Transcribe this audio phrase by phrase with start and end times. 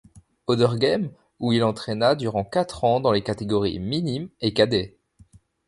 [0.47, 4.97] Auderghem, où il entraîna durant quatre ans dans les catégories minimes et cadets.